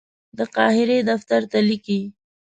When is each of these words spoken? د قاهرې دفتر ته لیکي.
د 0.37 0.39
قاهرې 0.55 0.99
دفتر 1.09 1.41
ته 1.51 1.59
لیکي. 1.69 2.01